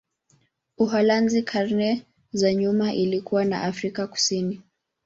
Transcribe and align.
Uholanzi 0.77 1.41
karne 1.41 2.05
za 2.31 2.53
nyuma 2.53 2.93
ilikuwa 2.93 3.45
na 3.45 3.61
Afrika 3.63 4.07
Kusini. 4.07 4.61